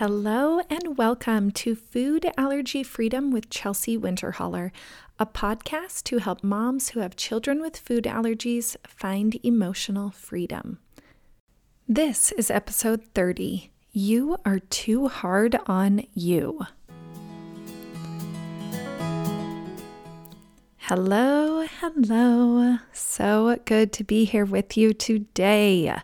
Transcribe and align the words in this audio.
Hello 0.00 0.60
and 0.70 0.96
welcome 0.96 1.50
to 1.50 1.74
Food 1.74 2.24
Allergy 2.38 2.82
Freedom 2.82 3.30
with 3.30 3.50
Chelsea 3.50 3.98
Winterholler, 3.98 4.70
a 5.18 5.26
podcast 5.26 6.04
to 6.04 6.16
help 6.16 6.42
moms 6.42 6.88
who 6.88 7.00
have 7.00 7.16
children 7.16 7.60
with 7.60 7.76
food 7.76 8.04
allergies 8.04 8.78
find 8.86 9.38
emotional 9.42 10.10
freedom. 10.10 10.78
This 11.86 12.32
is 12.32 12.50
episode 12.50 13.02
30. 13.14 13.70
You 13.92 14.38
are 14.42 14.60
too 14.60 15.08
hard 15.08 15.58
on 15.66 16.06
you. 16.14 16.62
Hello, 20.78 21.66
hello. 21.78 22.78
So 22.94 23.58
good 23.66 23.92
to 23.92 24.04
be 24.04 24.24
here 24.24 24.46
with 24.46 24.78
you 24.78 24.94
today. 24.94 25.94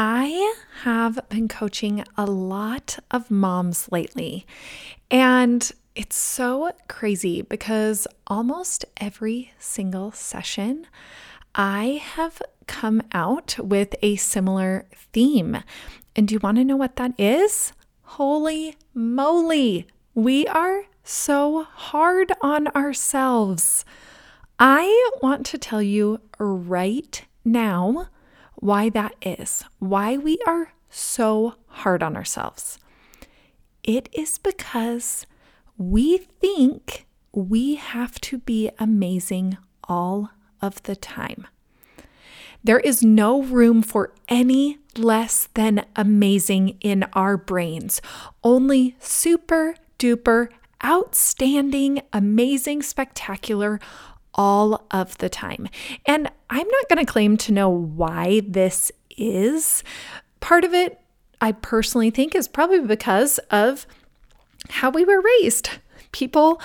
I 0.00 0.54
have 0.84 1.18
been 1.28 1.48
coaching 1.48 2.04
a 2.16 2.24
lot 2.24 3.00
of 3.10 3.32
moms 3.32 3.90
lately, 3.90 4.46
and 5.10 5.68
it's 5.96 6.14
so 6.14 6.70
crazy 6.86 7.42
because 7.42 8.06
almost 8.28 8.84
every 8.98 9.50
single 9.58 10.12
session 10.12 10.86
I 11.52 12.00
have 12.14 12.40
come 12.68 13.02
out 13.10 13.56
with 13.58 13.96
a 14.00 14.14
similar 14.14 14.86
theme. 15.12 15.64
And 16.14 16.28
do 16.28 16.34
you 16.34 16.40
want 16.40 16.58
to 16.58 16.64
know 16.64 16.76
what 16.76 16.94
that 16.94 17.18
is? 17.18 17.72
Holy 18.02 18.76
moly, 18.94 19.88
we 20.14 20.46
are 20.46 20.84
so 21.02 21.64
hard 21.64 22.30
on 22.40 22.68
ourselves. 22.68 23.84
I 24.60 25.10
want 25.20 25.44
to 25.46 25.58
tell 25.58 25.82
you 25.82 26.20
right 26.38 27.24
now 27.44 28.08
why 28.60 28.88
that 28.90 29.14
is, 29.22 29.64
why 29.78 30.16
we 30.16 30.38
are 30.46 30.72
so 30.90 31.54
hard 31.66 32.02
on 32.02 32.16
ourselves. 32.16 32.78
It 33.82 34.08
is 34.12 34.38
because 34.38 35.26
we 35.76 36.18
think 36.18 37.06
we 37.32 37.76
have 37.76 38.20
to 38.20 38.38
be 38.38 38.70
amazing 38.78 39.58
all 39.84 40.30
of 40.60 40.82
the 40.82 40.96
time. 40.96 41.46
There 42.64 42.80
is 42.80 43.02
no 43.02 43.42
room 43.42 43.82
for 43.82 44.12
any 44.28 44.78
less 44.96 45.48
than 45.54 45.84
amazing 45.94 46.76
in 46.80 47.04
our 47.12 47.36
brains, 47.36 48.02
only 48.42 48.96
super 48.98 49.76
duper, 49.98 50.48
outstanding, 50.84 52.02
amazing, 52.12 52.82
spectacular, 52.82 53.78
all 54.38 54.86
of 54.92 55.18
the 55.18 55.28
time. 55.28 55.68
And 56.06 56.30
I'm 56.48 56.68
not 56.68 56.88
going 56.88 57.04
to 57.04 57.12
claim 57.12 57.36
to 57.38 57.52
know 57.52 57.68
why 57.68 58.40
this 58.46 58.90
is. 59.16 59.82
Part 60.40 60.64
of 60.64 60.72
it, 60.72 61.00
I 61.40 61.52
personally 61.52 62.10
think, 62.10 62.34
is 62.34 62.48
probably 62.48 62.80
because 62.80 63.38
of 63.50 63.86
how 64.70 64.90
we 64.90 65.04
were 65.04 65.20
raised. 65.20 65.70
People 66.12 66.60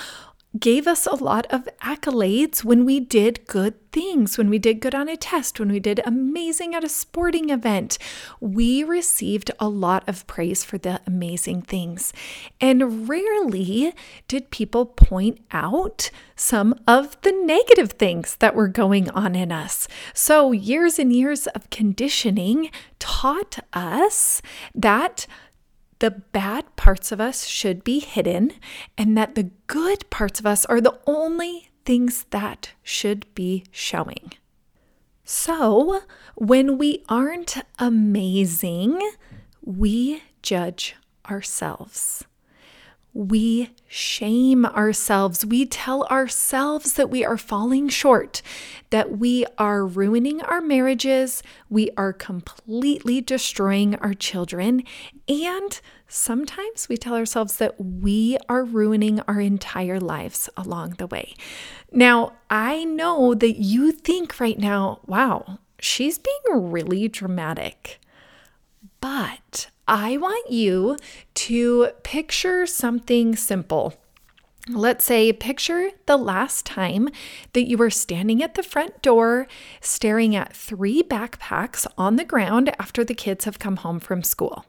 gave 0.58 0.86
us 0.86 1.06
a 1.06 1.14
lot 1.14 1.46
of 1.50 1.68
accolades 1.82 2.62
when 2.62 2.84
we 2.84 3.00
did 3.00 3.46
good 3.46 3.74
things, 3.90 4.38
when 4.38 4.48
we 4.48 4.58
did 4.58 4.80
good 4.80 4.94
on 4.94 5.08
a 5.08 5.16
test, 5.16 5.58
when 5.58 5.70
we 5.70 5.80
did 5.80 6.00
amazing 6.04 6.74
at 6.74 6.84
a 6.84 6.88
sporting 6.88 7.50
event. 7.50 7.98
We 8.40 8.84
received 8.84 9.50
a 9.58 9.68
lot 9.68 10.08
of 10.08 10.26
praise 10.26 10.64
for 10.64 10.78
the 10.78 11.00
amazing 11.06 11.62
things. 11.62 12.12
And 12.60 13.08
rarely 13.08 13.94
did 14.28 14.50
people 14.50 14.86
point 14.86 15.40
out 15.50 16.10
some 16.36 16.74
of 16.86 17.20
the 17.22 17.32
negative 17.32 17.92
things 17.92 18.36
that 18.36 18.54
were 18.54 18.68
going 18.68 19.10
on 19.10 19.34
in 19.34 19.52
us. 19.52 19.88
So, 20.12 20.52
years 20.52 20.98
and 20.98 21.12
years 21.12 21.46
of 21.48 21.70
conditioning 21.70 22.70
taught 22.98 23.58
us 23.72 24.40
that 24.74 25.26
the 25.98 26.10
bad 26.10 26.76
parts 26.76 27.12
of 27.12 27.20
us 27.20 27.46
should 27.46 27.84
be 27.84 27.98
hidden 28.00 28.52
and 28.98 29.16
that 29.16 29.34
the 29.34 29.50
good 29.66 30.08
parts 30.10 30.40
of 30.40 30.46
us 30.46 30.64
are 30.66 30.80
the 30.80 30.98
only 31.06 31.70
things 31.84 32.26
that 32.30 32.72
should 32.82 33.26
be 33.34 33.64
showing. 33.70 34.32
So, 35.24 36.02
when 36.34 36.76
we 36.76 37.02
aren't 37.08 37.56
amazing, 37.78 39.00
we 39.62 40.22
judge 40.42 40.96
ourselves. 41.30 42.24
We 43.14 43.70
shame 43.86 44.66
ourselves. 44.66 45.46
We 45.46 45.66
tell 45.66 46.02
ourselves 46.06 46.94
that 46.94 47.10
we 47.10 47.24
are 47.24 47.36
falling 47.38 47.88
short, 47.88 48.42
that 48.90 49.18
we 49.18 49.46
are 49.56 49.86
ruining 49.86 50.42
our 50.42 50.60
marriages, 50.60 51.40
we 51.70 51.90
are 51.96 52.12
completely 52.12 53.20
destroying 53.20 53.94
our 53.96 54.14
children, 54.14 54.82
and 55.28 55.80
sometimes 56.08 56.88
we 56.88 56.96
tell 56.96 57.14
ourselves 57.14 57.56
that 57.58 57.80
we 57.80 58.36
are 58.48 58.64
ruining 58.64 59.20
our 59.20 59.40
entire 59.40 60.00
lives 60.00 60.50
along 60.56 60.96
the 60.98 61.06
way. 61.06 61.34
Now, 61.92 62.32
I 62.50 62.82
know 62.82 63.32
that 63.34 63.60
you 63.60 63.92
think 63.92 64.40
right 64.40 64.58
now, 64.58 65.00
wow, 65.06 65.60
she's 65.78 66.18
being 66.18 66.72
really 66.72 67.06
dramatic. 67.08 68.00
But 69.00 69.68
I 69.86 70.16
want 70.16 70.50
you 70.50 70.96
to 71.34 71.88
picture 72.02 72.66
something 72.66 73.36
simple. 73.36 73.94
Let's 74.70 75.04
say, 75.04 75.30
picture 75.30 75.90
the 76.06 76.16
last 76.16 76.64
time 76.64 77.10
that 77.52 77.68
you 77.68 77.76
were 77.76 77.90
standing 77.90 78.42
at 78.42 78.54
the 78.54 78.62
front 78.62 79.02
door 79.02 79.46
staring 79.82 80.34
at 80.34 80.56
three 80.56 81.02
backpacks 81.02 81.86
on 81.98 82.16
the 82.16 82.24
ground 82.24 82.74
after 82.78 83.04
the 83.04 83.14
kids 83.14 83.44
have 83.44 83.58
come 83.58 83.76
home 83.76 84.00
from 84.00 84.22
school. 84.22 84.64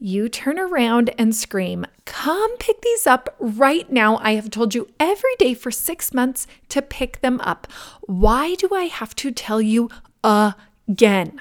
You 0.00 0.28
turn 0.28 0.58
around 0.58 1.14
and 1.16 1.34
scream, 1.34 1.86
Come 2.04 2.58
pick 2.58 2.82
these 2.82 3.06
up 3.06 3.34
right 3.38 3.90
now. 3.90 4.16
I 4.18 4.34
have 4.34 4.50
told 4.50 4.74
you 4.74 4.88
every 4.98 5.34
day 5.38 5.54
for 5.54 5.70
six 5.70 6.12
months 6.12 6.46
to 6.70 6.82
pick 6.82 7.20
them 7.20 7.40
up. 7.42 7.68
Why 8.02 8.56
do 8.56 8.70
I 8.74 8.84
have 8.84 9.14
to 9.16 9.30
tell 9.30 9.62
you 9.62 9.88
again? 10.24 11.40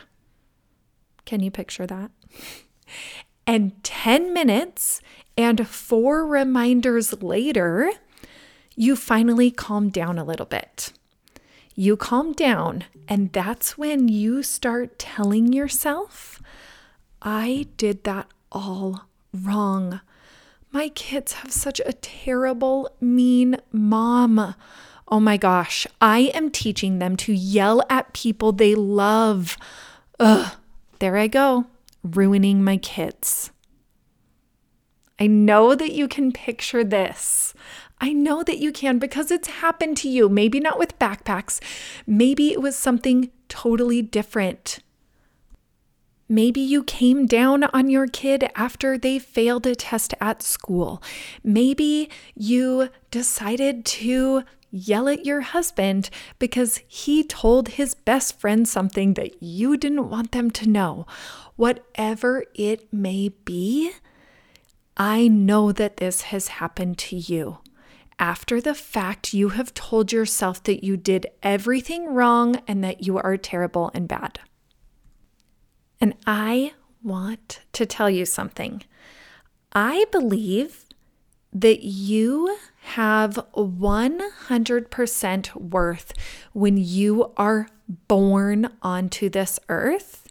Can 1.25 1.41
you 1.41 1.49
picture 1.49 1.87
that? 1.87 2.11
And 3.47 3.83
10 3.83 4.33
minutes 4.33 5.01
and 5.37 5.67
four 5.67 6.25
reminders 6.25 7.21
later, 7.21 7.91
you 8.75 8.95
finally 8.95 9.51
calm 9.51 9.89
down 9.89 10.17
a 10.17 10.23
little 10.23 10.45
bit. 10.45 10.91
You 11.75 11.97
calm 11.97 12.33
down, 12.33 12.85
and 13.07 13.31
that's 13.33 13.77
when 13.77 14.07
you 14.07 14.43
start 14.43 14.97
telling 14.97 15.51
yourself, 15.51 16.41
I 17.21 17.67
did 17.77 18.03
that 18.05 18.27
all 18.51 19.05
wrong. 19.33 19.99
My 20.71 20.89
kids 20.89 21.33
have 21.33 21.51
such 21.51 21.81
a 21.85 21.93
terrible, 21.93 22.89
mean 23.01 23.57
mom. 23.71 24.55
Oh 25.07 25.19
my 25.19 25.37
gosh, 25.37 25.85
I 26.01 26.31
am 26.33 26.49
teaching 26.49 26.99
them 26.99 27.15
to 27.17 27.33
yell 27.33 27.83
at 27.89 28.13
people 28.13 28.51
they 28.51 28.73
love. 28.73 29.57
Ugh, 30.19 30.53
there 30.99 31.17
I 31.17 31.27
go 31.27 31.65
ruining 32.05 32.63
my 32.63 32.77
kids. 32.77 33.51
I 35.19 35.27
know 35.27 35.75
that 35.75 35.93
you 35.93 36.07
can 36.07 36.31
picture 36.31 36.83
this. 36.83 37.53
I 38.01 38.11
know 38.11 38.43
that 38.43 38.57
you 38.57 38.71
can 38.71 38.99
because 38.99 39.31
it's 39.31 39.47
happened 39.47 39.97
to 39.97 40.09
you. 40.09 40.27
Maybe 40.27 40.59
not 40.59 40.77
with 40.77 40.99
backpacks. 40.99 41.61
Maybe 42.05 42.51
it 42.51 42.61
was 42.61 42.75
something 42.75 43.31
totally 43.47 44.01
different. 44.01 44.79
Maybe 46.27 46.59
you 46.59 46.83
came 46.83 47.27
down 47.27 47.65
on 47.65 47.89
your 47.89 48.07
kid 48.07 48.49
after 48.55 48.97
they 48.97 49.19
failed 49.19 49.65
a 49.67 49.75
test 49.75 50.13
at 50.19 50.41
school. 50.41 51.01
Maybe 51.43 52.09
you 52.33 52.89
decided 53.11 53.85
to 53.85 54.43
yell 54.71 55.07
at 55.07 55.25
your 55.25 55.41
husband 55.41 56.09
because 56.39 56.81
he 56.87 57.23
told 57.23 57.69
his 57.69 57.93
best 57.93 58.39
friend 58.39 58.67
something 58.67 59.13
that 59.13 59.41
you 59.41 59.77
didn't 59.77 60.09
want 60.09 60.31
them 60.31 60.51
to 60.51 60.67
know. 60.67 61.05
Whatever 61.55 62.43
it 62.53 62.91
may 62.91 63.29
be, 63.29 63.91
I 64.97 65.27
know 65.27 65.71
that 65.71 65.97
this 65.97 66.23
has 66.23 66.49
happened 66.49 66.97
to 66.99 67.15
you. 67.15 67.59
After 68.17 68.61
the 68.61 68.73
fact, 68.73 69.33
you 69.33 69.49
have 69.49 69.73
told 69.73 70.11
yourself 70.11 70.63
that 70.63 70.83
you 70.83 70.95
did 70.95 71.27
everything 71.43 72.13
wrong 72.13 72.61
and 72.67 72.83
that 72.83 73.05
you 73.05 73.17
are 73.17 73.37
terrible 73.37 73.91
and 73.93 74.07
bad. 74.07 74.39
And 75.99 76.15
I 76.25 76.73
want 77.03 77.61
to 77.73 77.85
tell 77.85 78.09
you 78.09 78.25
something. 78.25 78.83
I 79.73 80.05
believe 80.11 80.85
that 81.51 81.83
you 81.83 82.57
have 82.81 83.35
100% 83.55 85.55
worth 85.55 86.13
when 86.53 86.77
you 86.77 87.33
are 87.37 87.67
born 88.07 88.69
onto 88.81 89.29
this 89.29 89.59
earth, 89.69 90.24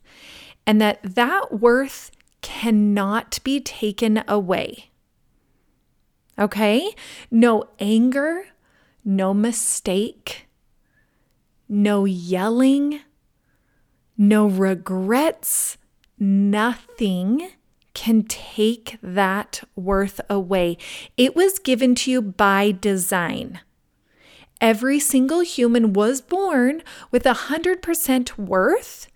and 0.67 0.81
that 0.81 1.01
that 1.03 1.61
worth 1.61 2.11
cannot 2.43 3.39
be 3.45 3.61
taken 3.61 4.23
away. 4.29 4.91
Okay? 6.39 6.95
No 7.31 7.65
anger, 7.79 8.45
no 9.05 9.33
mistake, 9.33 10.47
no 11.69 12.05
yelling, 12.05 13.01
no 14.17 14.47
regrets, 14.47 15.79
nothing 16.19 17.51
can 17.95 18.25
take 18.25 18.99
that 19.03 19.63
worth 19.77 20.21
away. 20.29 20.77
It 21.17 21.37
was 21.37 21.59
given 21.59 21.95
to 21.97 22.11
you 22.11 22.21
by 22.23 22.73
design. 22.73 23.61
Every 24.61 24.99
single 24.99 25.41
human 25.41 25.93
was 25.93 26.21
born 26.21 26.83
with 27.11 27.27
a 27.27 27.35
100% 27.35 28.39
worth 28.39 29.09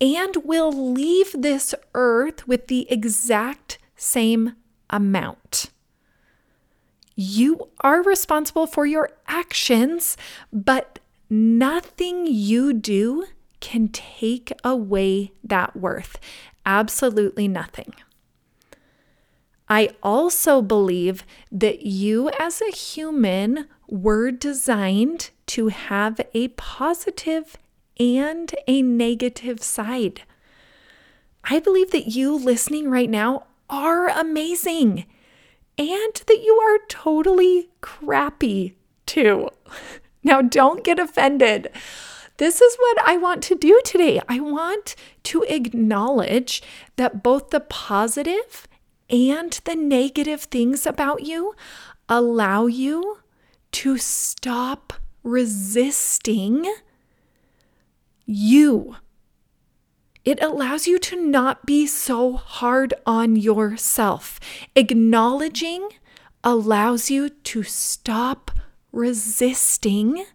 and 0.00 0.36
will 0.44 0.72
leave 0.72 1.32
this 1.32 1.74
earth 1.94 2.46
with 2.46 2.68
the 2.68 2.90
exact 2.90 3.78
same 3.96 4.54
amount. 4.90 5.70
You 7.14 7.68
are 7.80 8.02
responsible 8.02 8.66
for 8.66 8.86
your 8.86 9.10
actions, 9.26 10.16
but 10.52 11.00
nothing 11.28 12.26
you 12.26 12.72
do 12.72 13.26
can 13.60 13.88
take 13.88 14.52
away 14.62 15.32
that 15.42 15.74
worth. 15.76 16.18
Absolutely 16.64 17.48
nothing. 17.48 17.92
I 19.68 19.90
also 20.02 20.62
believe 20.62 21.24
that 21.50 21.82
you 21.82 22.30
as 22.38 22.62
a 22.62 22.70
human 22.70 23.66
were 23.88 24.30
designed 24.30 25.30
to 25.46 25.68
have 25.68 26.20
a 26.34 26.48
positive 26.48 27.56
and 27.98 28.54
a 28.66 28.82
negative 28.82 29.62
side. 29.62 30.22
I 31.44 31.60
believe 31.60 31.90
that 31.92 32.08
you 32.08 32.36
listening 32.36 32.90
right 32.90 33.10
now 33.10 33.46
are 33.70 34.08
amazing 34.08 35.06
and 35.76 36.14
that 36.26 36.42
you 36.42 36.54
are 36.54 36.86
totally 36.88 37.70
crappy 37.80 38.76
too. 39.06 39.48
Now, 40.24 40.42
don't 40.42 40.84
get 40.84 40.98
offended. 40.98 41.70
This 42.38 42.60
is 42.60 42.76
what 42.76 42.98
I 43.06 43.16
want 43.16 43.42
to 43.44 43.54
do 43.54 43.80
today. 43.84 44.20
I 44.28 44.40
want 44.40 44.94
to 45.22 45.44
acknowledge 45.44 46.62
that 46.96 47.22
both 47.22 47.50
the 47.50 47.60
positive 47.60 48.68
and 49.08 49.52
the 49.64 49.74
negative 49.74 50.42
things 50.42 50.86
about 50.86 51.24
you 51.24 51.54
allow 52.08 52.66
you 52.66 53.20
to 53.72 53.96
stop 53.96 54.92
resisting 55.22 56.72
you. 58.28 58.96
It 60.24 60.40
allows 60.42 60.86
you 60.86 60.98
to 60.98 61.16
not 61.16 61.64
be 61.64 61.86
so 61.86 62.34
hard 62.34 62.92
on 63.06 63.34
yourself. 63.34 64.38
Acknowledging 64.76 65.88
allows 66.44 67.10
you 67.10 67.30
to 67.30 67.62
stop 67.62 68.50
resisting 68.92 70.26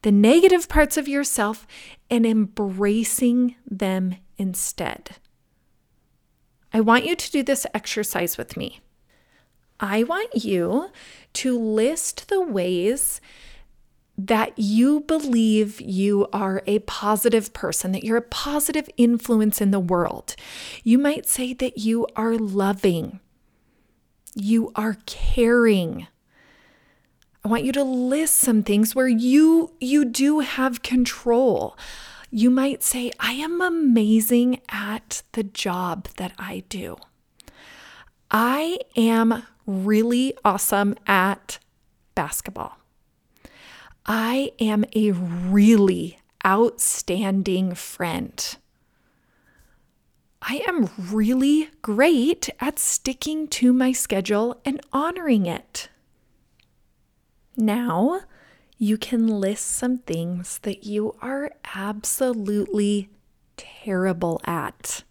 the 0.00 0.10
negative 0.10 0.68
parts 0.68 0.96
of 0.96 1.06
yourself 1.06 1.66
and 2.10 2.24
embracing 2.24 3.56
them 3.70 4.16
instead. 4.38 5.16
I 6.72 6.80
want 6.80 7.04
you 7.04 7.14
to 7.14 7.30
do 7.30 7.42
this 7.42 7.66
exercise 7.74 8.38
with 8.38 8.56
me. 8.56 8.80
I 9.78 10.04
want 10.04 10.44
you 10.44 10.90
to 11.34 11.58
list 11.58 12.28
the 12.28 12.40
ways 12.40 13.20
that 14.26 14.56
you 14.56 15.00
believe 15.00 15.80
you 15.80 16.28
are 16.32 16.62
a 16.66 16.78
positive 16.80 17.52
person, 17.52 17.92
that 17.92 18.04
you're 18.04 18.18
a 18.18 18.22
positive 18.22 18.88
influence 18.96 19.60
in 19.60 19.72
the 19.72 19.80
world. 19.80 20.36
You 20.84 20.98
might 20.98 21.26
say 21.26 21.52
that 21.54 21.78
you 21.78 22.06
are 22.14 22.36
loving, 22.36 23.20
you 24.34 24.70
are 24.76 24.96
caring. 25.06 26.06
I 27.44 27.48
want 27.48 27.64
you 27.64 27.72
to 27.72 27.82
list 27.82 28.36
some 28.36 28.62
things 28.62 28.94
where 28.94 29.08
you 29.08 29.72
you 29.80 30.04
do 30.04 30.40
have 30.40 30.82
control. 30.82 31.76
You 32.30 32.50
might 32.50 32.82
say 32.82 33.10
I 33.18 33.32
am 33.32 33.60
amazing 33.60 34.60
at 34.68 35.22
the 35.32 35.42
job 35.42 36.08
that 36.16 36.32
I 36.38 36.62
do. 36.68 36.96
I 38.30 38.78
am 38.96 39.42
really 39.66 40.34
awesome 40.44 40.94
at 41.06 41.58
basketball. 42.14 42.81
I 44.04 44.52
am 44.58 44.84
a 44.96 45.12
really 45.12 46.18
outstanding 46.44 47.74
friend. 47.74 48.56
I 50.40 50.62
am 50.66 50.90
really 50.98 51.70
great 51.82 52.50
at 52.58 52.80
sticking 52.80 53.46
to 53.48 53.72
my 53.72 53.92
schedule 53.92 54.60
and 54.64 54.80
honoring 54.92 55.46
it. 55.46 55.88
Now, 57.56 58.22
you 58.76 58.98
can 58.98 59.28
list 59.28 59.66
some 59.66 59.98
things 59.98 60.58
that 60.62 60.84
you 60.84 61.14
are 61.22 61.52
absolutely 61.76 63.08
terrible 63.56 64.40
at. 64.44 65.04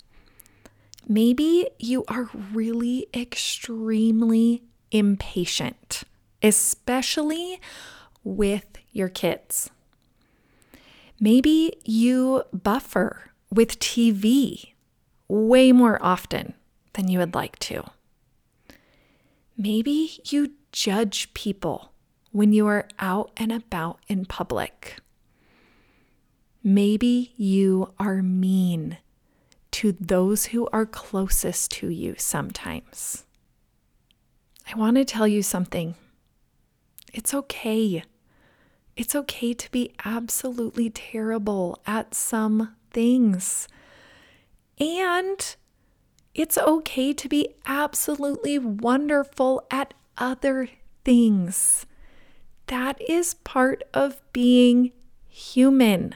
Maybe 1.07 1.69
you 1.79 2.03
are 2.09 2.29
really 2.51 3.07
extremely 3.13 4.63
impatient, 4.91 6.03
especially 6.43 7.61
with 8.23 8.80
your 8.91 9.09
kids. 9.09 9.69
Maybe 11.19 11.73
you 11.83 12.43
buffer 12.51 13.31
with 13.51 13.79
TV 13.79 14.73
way 15.27 15.71
more 15.71 15.99
often 16.01 16.53
than 16.93 17.07
you 17.07 17.19
would 17.19 17.35
like 17.35 17.59
to. 17.59 17.83
Maybe 19.57 20.19
you 20.25 20.53
judge 20.71 21.33
people 21.33 21.91
when 22.31 22.53
you 22.53 22.65
are 22.67 22.87
out 22.99 23.31
and 23.37 23.51
about 23.51 23.99
in 24.07 24.25
public. 24.25 24.97
Maybe 26.63 27.33
you 27.37 27.93
are 27.99 28.21
mean 28.21 28.97
to 29.71 29.93
those 29.93 30.47
who 30.47 30.67
are 30.73 30.85
closest 30.85 31.71
to 31.71 31.89
you 31.89 32.15
sometimes. 32.17 33.25
I 34.71 34.77
want 34.77 34.97
to 34.97 35.05
tell 35.05 35.27
you 35.27 35.43
something. 35.43 35.95
It's 37.13 37.33
okay. 37.33 38.03
It's 38.95 39.15
okay 39.15 39.53
to 39.53 39.71
be 39.71 39.93
absolutely 40.03 40.89
terrible 40.89 41.81
at 41.85 42.13
some 42.13 42.75
things. 42.91 43.67
And 44.79 45.55
it's 46.33 46.57
okay 46.57 47.13
to 47.13 47.29
be 47.29 47.55
absolutely 47.65 48.57
wonderful 48.57 49.65
at 49.69 49.93
other 50.17 50.69
things. 51.03 51.85
That 52.67 53.01
is 53.01 53.33
part 53.33 53.83
of 53.93 54.21
being 54.33 54.91
human. 55.27 56.15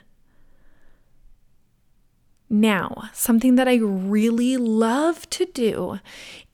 Now, 2.50 3.10
something 3.12 3.56
that 3.56 3.68
I 3.68 3.76
really 3.78 4.56
love 4.56 5.30
to 5.32 5.46
do 5.46 6.00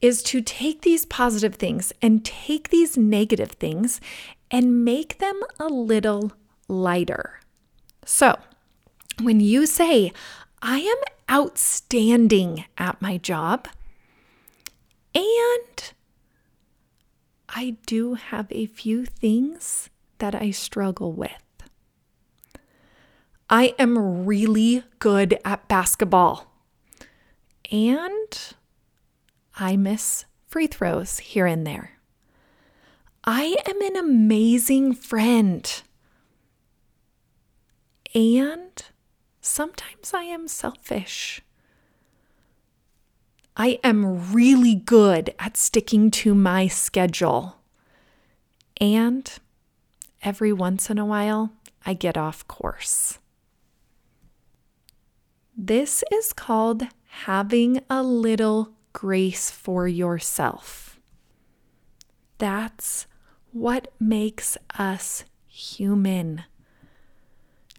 is 0.00 0.22
to 0.24 0.40
take 0.40 0.82
these 0.82 1.04
positive 1.04 1.56
things 1.56 1.92
and 2.00 2.24
take 2.24 2.70
these 2.70 2.96
negative 2.96 3.52
things 3.52 4.00
and 4.52 4.84
make 4.84 5.18
them 5.18 5.40
a 5.58 5.66
little 5.66 6.32
lighter. 6.68 7.40
So, 8.04 8.38
when 9.20 9.40
you 9.40 9.66
say, 9.66 10.12
I 10.60 10.78
am 10.78 10.98
outstanding 11.30 12.66
at 12.76 13.00
my 13.00 13.16
job, 13.16 13.66
and 15.14 15.92
I 17.48 17.76
do 17.86 18.14
have 18.14 18.46
a 18.50 18.66
few 18.66 19.06
things 19.06 19.88
that 20.18 20.34
I 20.34 20.50
struggle 20.50 21.12
with. 21.12 21.32
I 23.50 23.74
am 23.78 24.24
really 24.24 24.84
good 24.98 25.38
at 25.44 25.68
basketball. 25.68 26.50
And 27.70 28.54
I 29.56 29.76
miss 29.76 30.24
free 30.46 30.66
throws 30.66 31.18
here 31.18 31.46
and 31.46 31.66
there. 31.66 31.98
I 33.24 33.56
am 33.66 33.80
an 33.80 33.96
amazing 33.96 34.94
friend. 34.94 35.82
And 38.14 38.84
sometimes 39.40 40.12
I 40.12 40.24
am 40.24 40.48
selfish. 40.48 41.40
I 43.56 43.78
am 43.84 44.32
really 44.32 44.74
good 44.74 45.34
at 45.38 45.56
sticking 45.56 46.10
to 46.12 46.34
my 46.34 46.66
schedule. 46.66 47.58
And 48.80 49.30
every 50.22 50.52
once 50.52 50.90
in 50.90 50.98
a 50.98 51.06
while, 51.06 51.52
I 51.86 51.94
get 51.94 52.16
off 52.16 52.46
course. 52.48 53.18
This 55.56 56.02
is 56.10 56.32
called 56.32 56.88
having 57.06 57.82
a 57.88 58.02
little 58.02 58.72
grace 58.92 59.50
for 59.50 59.86
yourself. 59.86 60.98
That's 62.38 63.06
what 63.52 63.92
makes 64.00 64.56
us 64.78 65.24
human. 65.46 66.44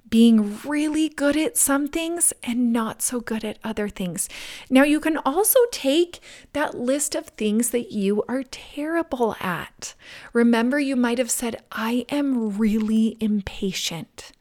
Being 0.09 0.59
really 0.63 1.09
good 1.09 1.35
at 1.35 1.57
some 1.57 1.87
things 1.87 2.33
and 2.43 2.71
not 2.71 3.01
so 3.01 3.19
good 3.19 3.43
at 3.43 3.57
other 3.63 3.89
things. 3.89 4.29
Now, 4.69 4.83
you 4.83 4.99
can 4.99 5.17
also 5.17 5.57
take 5.71 6.19
that 6.53 6.75
list 6.75 7.15
of 7.15 7.25
things 7.29 7.71
that 7.71 7.91
you 7.91 8.23
are 8.27 8.43
terrible 8.43 9.35
at. 9.39 9.95
Remember, 10.31 10.79
you 10.79 10.95
might 10.95 11.17
have 11.17 11.31
said, 11.31 11.63
I 11.71 12.05
am 12.09 12.57
really 12.57 13.17
impatient. 13.19 14.31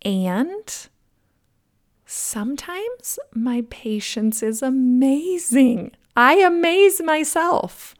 And 0.00 0.88
sometimes 2.06 3.18
my 3.34 3.64
patience 3.68 4.42
is 4.42 4.62
amazing. 4.62 5.92
I 6.16 6.36
amaze 6.36 7.02
myself. 7.02 7.94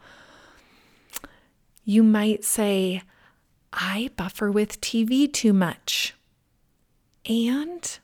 You 1.85 2.03
might 2.03 2.45
say, 2.45 3.03
I 3.73 4.11
buffer 4.17 4.51
with 4.51 4.81
TV 4.81 5.33
too 5.33 5.53
much. 5.53 6.15
And 7.27 7.99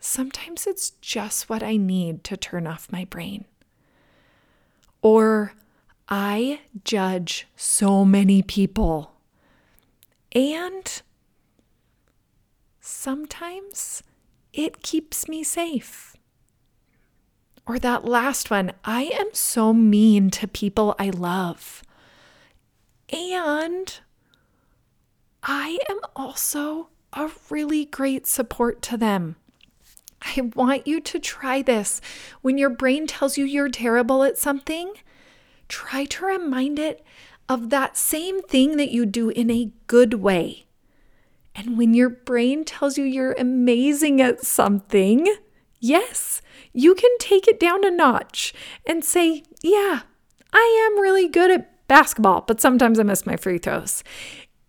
sometimes 0.00 0.66
it's 0.66 0.90
just 1.00 1.48
what 1.48 1.62
I 1.62 1.76
need 1.76 2.24
to 2.24 2.36
turn 2.36 2.66
off 2.66 2.90
my 2.90 3.04
brain. 3.04 3.44
Or 5.02 5.52
I 6.08 6.60
judge 6.84 7.46
so 7.56 8.04
many 8.04 8.42
people. 8.42 9.12
And 10.32 11.02
sometimes 12.80 14.02
it 14.52 14.82
keeps 14.82 15.28
me 15.28 15.44
safe. 15.44 16.16
Or 17.66 17.78
that 17.78 18.04
last 18.04 18.50
one, 18.50 18.72
I 18.84 19.04
am 19.04 19.28
so 19.32 19.72
mean 19.72 20.30
to 20.30 20.48
people 20.48 20.96
I 20.98 21.10
love. 21.10 21.84
And 23.12 23.98
I 25.42 25.78
am 25.88 25.98
also 26.14 26.88
a 27.12 27.30
really 27.48 27.84
great 27.84 28.26
support 28.26 28.82
to 28.82 28.96
them. 28.96 29.36
I 30.22 30.50
want 30.54 30.86
you 30.86 31.00
to 31.00 31.18
try 31.18 31.62
this. 31.62 32.00
When 32.42 32.58
your 32.58 32.70
brain 32.70 33.06
tells 33.06 33.38
you 33.38 33.44
you're 33.44 33.70
terrible 33.70 34.22
at 34.22 34.38
something, 34.38 34.92
try 35.68 36.04
to 36.04 36.26
remind 36.26 36.78
it 36.78 37.04
of 37.48 37.70
that 37.70 37.96
same 37.96 38.42
thing 38.42 38.76
that 38.76 38.90
you 38.90 39.06
do 39.06 39.30
in 39.30 39.50
a 39.50 39.72
good 39.86 40.14
way. 40.14 40.66
And 41.54 41.76
when 41.76 41.94
your 41.94 42.08
brain 42.10 42.64
tells 42.64 42.96
you 42.96 43.04
you're 43.04 43.32
amazing 43.32 44.20
at 44.20 44.44
something, 44.44 45.34
yes, 45.80 46.42
you 46.72 46.94
can 46.94 47.10
take 47.18 47.48
it 47.48 47.58
down 47.58 47.84
a 47.84 47.90
notch 47.90 48.54
and 48.86 49.04
say, 49.04 49.42
Yeah, 49.62 50.02
I 50.52 50.88
am 50.90 51.00
really 51.00 51.28
good 51.28 51.50
at 51.50 51.69
basketball, 51.90 52.44
but 52.46 52.60
sometimes 52.60 53.00
I 53.00 53.02
miss 53.02 53.26
my 53.26 53.34
free 53.34 53.58
throws. 53.58 54.04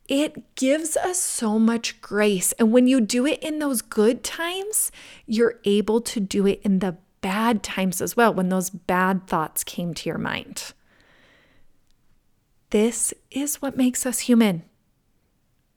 It 0.09 0.55
gives 0.55 0.97
us 0.97 1.19
so 1.19 1.59
much 1.59 2.01
grace. 2.01 2.51
And 2.53 2.71
when 2.71 2.87
you 2.87 2.99
do 2.99 3.27
it 3.27 3.41
in 3.43 3.59
those 3.59 3.83
good 3.83 4.23
times, 4.23 4.91
you're 5.27 5.59
able 5.63 6.01
to 6.01 6.19
do 6.19 6.47
it 6.47 6.59
in 6.63 6.79
the 6.79 6.97
bad 7.21 7.61
times 7.61 8.01
as 8.01 8.17
well, 8.17 8.33
when 8.33 8.49
those 8.49 8.71
bad 8.71 9.27
thoughts 9.27 9.63
came 9.63 9.93
to 9.93 10.09
your 10.09 10.17
mind. 10.17 10.73
This 12.71 13.13
is 13.29 13.61
what 13.61 13.77
makes 13.77 14.03
us 14.07 14.21
human. 14.21 14.63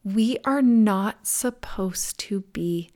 We 0.02 0.38
are 0.46 0.62
not 0.62 1.26
supposed 1.26 2.18
to 2.20 2.40
be 2.54 2.90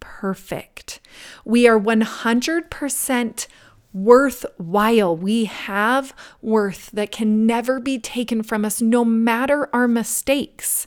perfect. 0.00 1.00
We 1.44 1.68
are 1.68 1.78
100% 1.78 3.46
worthwhile. 3.92 5.16
We 5.16 5.46
have 5.46 6.14
worth 6.40 6.90
that 6.92 7.10
can 7.10 7.46
never 7.46 7.80
be 7.80 7.98
taken 7.98 8.42
from 8.42 8.64
us, 8.64 8.80
no 8.80 9.04
matter 9.04 9.68
our 9.72 9.88
mistakes. 9.88 10.86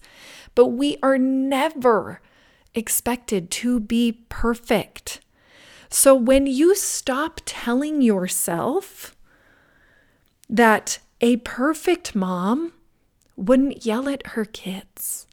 But 0.56 0.68
we 0.68 0.98
are 1.04 1.18
never 1.18 2.22
expected 2.74 3.52
to 3.52 3.80
be 3.80 4.24
perfect. 4.30 5.20
So 5.90 6.16
when 6.16 6.48
you 6.48 6.76
stop 6.76 7.42
telling 7.46 8.02
yourself 8.02 9.16
that 10.50 11.00
a 11.22 11.38
perfect 11.38 12.16
mom 12.16 12.74
wouldn't 13.36 13.86
yell 13.86 14.08
at 14.10 14.28
her 14.28 14.46
kids, 14.46 15.28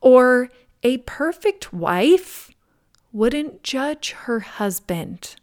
or 0.00 0.50
a 0.82 0.98
perfect 0.98 1.72
wife 1.72 2.50
wouldn't 3.12 3.62
judge 3.62 4.12
her 4.12 4.40
husband. 4.40 5.36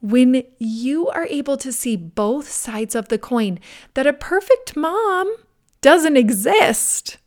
When 0.00 0.44
you 0.58 1.08
are 1.08 1.26
able 1.26 1.56
to 1.58 1.72
see 1.72 1.96
both 1.96 2.48
sides 2.48 2.94
of 2.94 3.08
the 3.08 3.18
coin, 3.18 3.58
that 3.94 4.06
a 4.06 4.12
perfect 4.12 4.76
mom 4.76 5.34
doesn't 5.82 6.16
exist, 6.16 7.18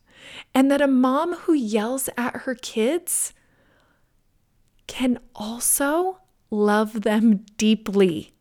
and 0.56 0.72
that 0.72 0.82
a 0.82 0.88
mom 0.88 1.36
who 1.36 1.54
yells 1.54 2.10
at 2.18 2.38
her 2.38 2.56
kids 2.56 3.34
can 4.88 5.20
also 5.36 6.20
love 6.50 7.02
them 7.02 7.46
deeply. 7.58 8.34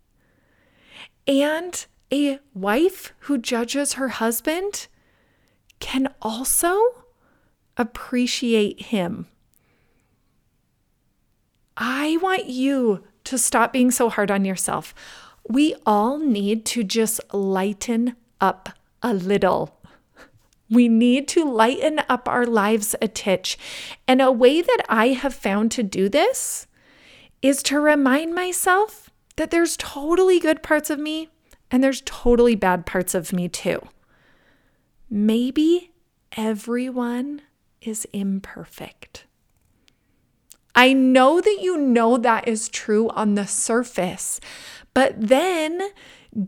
And 1.27 1.85
a 2.13 2.39
wife 2.55 3.13
who 3.21 3.39
judges 3.39 3.95
her 3.95 4.09
husband 4.09 4.89
can 5.81 6.13
also 6.21 7.05
appreciate 7.77 8.83
him. 8.83 9.27
I 11.77 12.19
want 12.21 12.47
you 12.47 13.05
to 13.33 13.39
stop 13.39 13.73
being 13.73 13.91
so 13.91 14.11
hard 14.11 14.31
on 14.31 14.45
yourself. 14.45 14.95
We 15.49 15.75
all 15.85 16.19
need 16.19 16.65
to 16.67 16.85
just 16.85 17.21
lighten 17.33 18.15
up 18.41 18.69
a 19.03 19.15
little. 19.15 19.81
We 20.69 20.87
need 20.87 21.29
to 21.29 21.45
lighten 21.45 22.01
up 22.11 22.29
our 22.29 22.47
lives 22.47 22.95
a 23.01 23.09
titch. 23.09 23.59
And 24.07 24.21
a 24.21 24.31
way 24.31 24.61
that 24.61 24.83
I 24.89 25.09
have 25.09 25.35
found 25.35 25.71
to 25.73 25.83
do 25.83 26.09
this 26.09 26.67
is 27.41 27.63
to 27.65 27.81
remind 27.81 28.35
myself 28.35 29.11
that 29.37 29.51
there's 29.51 29.77
totally 29.79 30.39
good 30.39 30.63
parts 30.63 30.91
of 30.91 30.99
me 30.99 31.29
and 31.71 31.83
there's 31.83 32.03
totally 32.05 32.55
bad 32.55 32.85
parts 32.85 33.15
of 33.15 33.33
me 33.33 33.49
too. 33.49 33.81
Maybe 35.09 35.93
everyone 36.37 37.41
is 37.81 38.07
imperfect. 38.13 39.25
I 40.75 40.93
know 40.93 41.41
that 41.41 41.59
you 41.61 41.77
know 41.77 42.17
that 42.17 42.49
is 42.49 42.69
true 42.69 43.09
on 43.11 43.35
the 43.35 43.47
surface, 43.47 44.41
but 44.95 45.15
then 45.19 45.91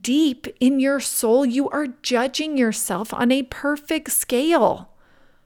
deep 0.00 0.47
in 0.61 0.81
your 0.81 1.00
soul, 1.00 1.45
you 1.45 1.69
are 1.71 1.88
judging 2.02 2.57
yourself 2.57 3.12
on 3.12 3.31
a 3.31 3.43
perfect 3.43 4.11
scale. 4.12 4.90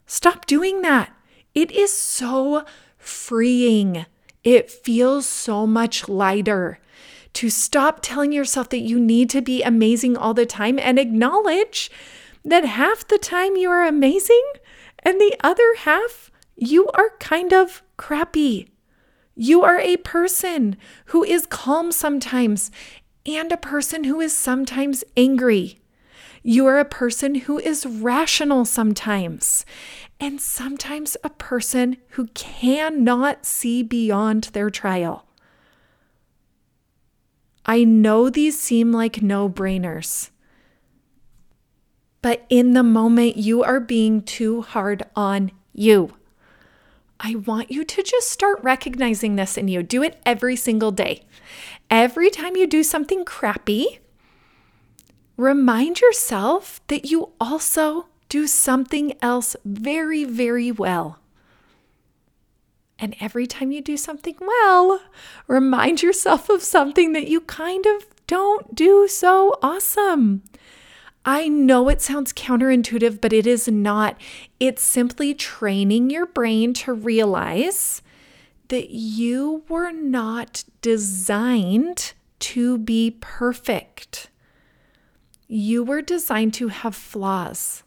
Stop 0.07 0.47
doing 0.47 0.83
that. 0.83 1.13
It 1.55 1.73
is 1.73 1.97
so 1.97 2.65
freeing. 2.97 4.07
It 4.45 4.71
feels 4.71 5.27
so 5.27 5.67
much 5.67 6.09
lighter 6.09 6.79
to 7.35 7.51
stop 7.51 7.99
telling 8.01 8.33
yourself 8.33 8.69
that 8.71 8.79
you 8.79 8.99
need 8.99 9.29
to 9.31 9.43
be 9.43 9.63
amazing 9.63 10.17
all 10.17 10.35
the 10.35 10.47
time 10.47 10.79
and 10.79 10.99
acknowledge 10.99 11.91
that 12.45 12.65
half 12.65 13.07
the 13.07 13.19
time 13.19 13.57
you 13.57 13.71
are 13.71 13.87
amazing 13.87 14.43
and 15.01 15.21
the 15.21 15.37
other 15.43 15.75
half 15.79 16.31
you 16.57 16.89
are 16.95 17.11
kind 17.21 17.53
of 17.53 17.83
crappy. 17.99 18.71
You 19.35 19.63
are 19.63 19.79
a 19.79 19.99
person 19.99 20.79
who 21.07 21.23
is 21.23 21.45
calm 21.45 21.93
sometimes 21.93 22.71
and 23.27 23.53
a 23.53 23.59
person 23.59 24.05
who 24.05 24.21
is 24.21 24.35
sometimes 24.35 25.05
angry. 25.17 25.79
You 26.43 26.67
are 26.67 26.79
a 26.79 26.85
person 26.85 27.35
who 27.35 27.59
is 27.59 27.85
rational 27.85 28.65
sometimes, 28.65 29.67
and 30.19 30.41
sometimes 30.41 31.17
a 31.23 31.31
person 31.31 31.99
who 32.11 32.29
cannot 32.29 33.45
see 33.45 33.83
beyond 33.83 34.45
their 34.45 34.71
trial. 34.71 35.27
I 37.67 37.85
know 37.85 38.31
these 38.31 38.59
seem 38.59 38.93
like 38.93 39.21
no 39.21 39.51
brainers, 39.51 40.31
but 42.23 42.47
in 42.49 42.73
the 42.73 42.83
moment, 42.83 43.37
you 43.37 43.63
are 43.63 43.81
being 43.81 44.23
too 44.23 44.63
hard 44.63 45.05
on 45.15 45.51
you. 45.73 46.18
I 47.29 47.35
want 47.35 47.71
you 47.71 47.85
to 47.85 48.03
just 48.03 48.31
start 48.31 48.59
recognizing 48.63 49.37
this 49.37 49.59
in 49.59 49.69
you. 49.69 49.83
Do 49.83 50.03
it 50.03 50.19
every 50.25 50.57
single 50.57 50.91
day. 50.91 51.27
Every 51.91 52.31
time 52.31 52.57
you 52.57 52.67
do 52.67 52.83
something 52.83 53.23
crappy, 53.27 53.99
remind 55.37 56.01
yourself 56.01 56.81
that 56.87 57.11
you 57.11 57.33
also 57.39 58.07
do 58.31 58.47
something 58.47 59.13
else 59.21 59.57
very, 59.63 60.25
very 60.25 60.73
well. 60.73 61.19
And 62.99 63.15
every 63.21 63.47
time 63.47 63.73
you 63.73 63.83
do 63.83 63.99
something 63.99 64.37
well, 64.41 64.99
remind 65.47 66.01
yourself 66.01 66.49
of 66.49 66.63
something 66.63 67.13
that 67.13 67.29
you 67.29 67.43
kind 67.43 67.85
of 67.85 68.07
don't 68.27 68.75
do 68.75 69.07
so 69.07 69.59
awesome. 69.63 70.45
I 71.29 71.47
know 71.47 71.91
it 71.91 72.01
sounds 72.01 72.33
counterintuitive, 72.33 73.21
but 73.21 73.35
it 73.35 73.47
is 73.47 73.69
not. 73.69 74.19
It's 74.59 74.81
simply 74.81 75.35
training 75.35 76.09
your 76.09 76.25
brain 76.25 76.73
to 76.73 76.95
realize 76.95 78.01
that 78.69 78.89
you 78.89 79.63
were 79.69 79.93
not 79.93 80.65
designed 80.81 82.15
to 82.39 82.79
be 82.79 83.19
perfect. 83.21 84.31
You 85.49 85.85
were 85.85 86.01
designed 86.01 86.55
to 86.55 86.69
have 86.69 86.95
flaws. 86.95 87.83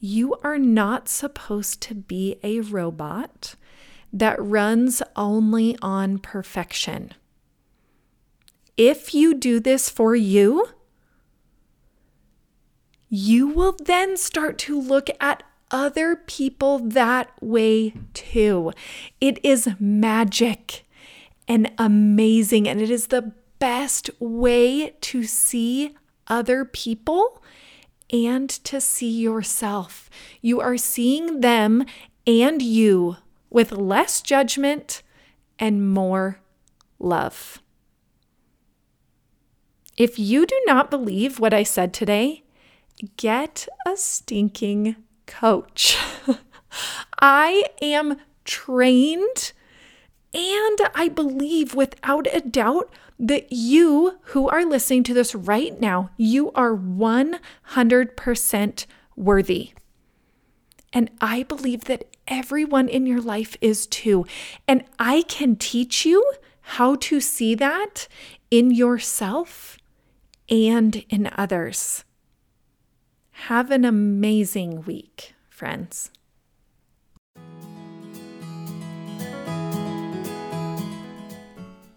You 0.00 0.34
are 0.42 0.58
not 0.58 1.08
supposed 1.08 1.80
to 1.82 1.94
be 1.94 2.40
a 2.42 2.58
robot 2.58 3.54
that 4.12 4.42
runs 4.42 5.04
only 5.14 5.78
on 5.80 6.18
perfection. 6.18 7.14
If 8.76 9.14
you 9.14 9.34
do 9.34 9.60
this 9.60 9.88
for 9.88 10.16
you, 10.16 10.66
you 13.08 13.48
will 13.48 13.76
then 13.84 14.16
start 14.16 14.58
to 14.58 14.80
look 14.80 15.08
at 15.20 15.42
other 15.70 16.16
people 16.16 16.78
that 16.78 17.30
way 17.42 17.94
too. 18.14 18.72
It 19.20 19.38
is 19.44 19.68
magic. 19.78 20.84
and 21.48 21.72
amazing. 21.78 22.68
And 22.68 22.80
it 22.80 22.90
is 22.90 23.06
the 23.06 23.32
best 23.58 24.10
way 24.20 24.90
to 25.00 25.24
see 25.24 25.96
other 26.28 26.64
people 26.64 27.42
and 28.12 28.48
to 28.50 28.80
see 28.80 29.10
yourself. 29.10 30.08
You 30.40 30.60
are 30.60 30.76
seeing 30.76 31.40
them 31.40 31.84
and 32.26 32.62
you 32.62 33.16
with 33.50 33.72
less 33.72 34.20
judgment 34.20 35.02
and 35.58 35.90
more 35.90 36.40
love. 36.98 37.62
If 39.96 40.18
you 40.18 40.46
do 40.46 40.60
not 40.66 40.90
believe 40.90 41.40
what 41.40 41.54
I 41.54 41.64
said 41.64 41.92
today, 41.92 42.44
get 43.16 43.68
a 43.86 43.96
stinking 43.96 44.96
coach. 45.26 45.96
I 47.20 47.64
am 47.80 48.16
trained 48.44 49.52
and 50.34 50.78
I 50.94 51.08
believe 51.08 51.74
without 51.74 52.26
a 52.32 52.40
doubt 52.40 52.92
that 53.18 53.50
you 53.50 54.18
who 54.26 54.48
are 54.48 54.64
listening 54.64 55.02
to 55.04 55.14
this 55.14 55.34
right 55.34 55.80
now, 55.80 56.10
you 56.16 56.52
are 56.52 56.76
100% 56.76 58.86
worthy. 59.16 59.72
And 60.92 61.10
I 61.20 61.42
believe 61.42 61.84
that 61.84 62.04
everyone 62.26 62.88
in 62.88 63.06
your 63.06 63.20
life 63.20 63.56
is 63.60 63.86
too. 63.86 64.24
And 64.66 64.84
I 64.98 65.22
can 65.22 65.56
teach 65.56 66.06
you 66.06 66.32
how 66.60 66.96
to 66.96 67.20
see 67.20 67.54
that 67.56 68.08
in 68.50 68.70
yourself 68.70 69.78
and 70.48 71.04
in 71.08 71.30
others. 71.36 72.04
Have 73.46 73.70
an 73.70 73.86
amazing 73.86 74.82
week, 74.82 75.34
friends. 75.48 76.10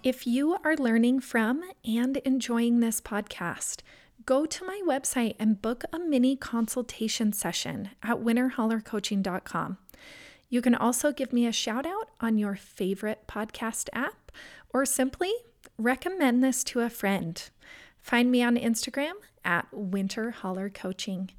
If 0.01 0.25
you 0.25 0.55
are 0.63 0.77
learning 0.77 1.19
from 1.19 1.62
and 1.83 2.17
enjoying 2.17 2.79
this 2.79 3.01
podcast, 3.01 3.81
go 4.25 4.45
to 4.45 4.65
my 4.65 4.81
website 4.88 5.36
and 5.39 5.62
book 5.62 5.83
a 5.91 6.00
mini 6.00 6.38
consultation 6.38 7.33
session 7.33 7.89
at 8.01 8.17
winterhollercoaching.com. 8.19 9.77
You 10.48 10.62
can 10.62 10.75
also 10.75 11.12
give 11.12 11.33
me 11.33 11.45
a 11.45 11.51
shout 11.51 11.86
out 11.86 12.12
on 12.21 12.38
your 12.38 12.55
favorite 12.55 13.27
podcast 13.27 13.89
app 13.91 14.31
or 14.69 14.86
simply 14.86 15.33
recommend 15.77 16.41
this 16.41 16.63
to 16.65 16.79
a 16.79 16.89
friend. 16.89 17.50
Find 18.01 18.31
me 18.31 18.43
on 18.43 18.58
Instagram 18.58 19.13
at 19.46 19.67
Winterholler 19.72 20.74
Coaching. 20.74 21.31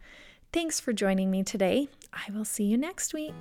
Thanks 0.52 0.80
for 0.80 0.92
joining 0.92 1.30
me 1.30 1.42
today. 1.42 1.88
I 2.12 2.30
will 2.32 2.44
see 2.44 2.64
you 2.64 2.76
next 2.76 3.14
week. 3.14 3.34